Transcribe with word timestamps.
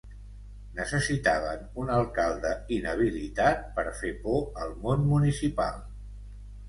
Necessitaven 0.77 1.67
un 1.83 1.91
alcalde 1.97 2.53
inhabilitat 2.79 3.63
per 3.79 3.85
fer 4.01 4.15
por 4.25 4.41
al 4.67 4.77
món 4.87 5.05
municipal. 5.15 5.79